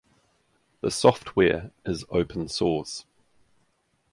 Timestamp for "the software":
0.79-1.69